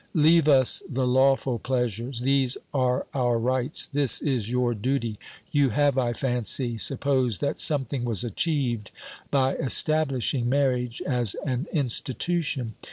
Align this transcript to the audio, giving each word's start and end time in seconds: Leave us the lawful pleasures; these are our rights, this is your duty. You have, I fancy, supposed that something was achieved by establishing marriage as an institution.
Leave 0.15 0.47
us 0.47 0.81
the 0.89 1.05
lawful 1.05 1.59
pleasures; 1.59 2.21
these 2.21 2.57
are 2.73 3.05
our 3.13 3.37
rights, 3.37 3.85
this 3.85 4.19
is 4.19 4.49
your 4.49 4.73
duty. 4.73 5.19
You 5.51 5.69
have, 5.69 5.99
I 5.99 6.11
fancy, 6.11 6.79
supposed 6.79 7.39
that 7.41 7.59
something 7.59 8.03
was 8.03 8.23
achieved 8.23 8.89
by 9.29 9.53
establishing 9.57 10.49
marriage 10.49 11.03
as 11.03 11.35
an 11.45 11.67
institution. 11.71 12.73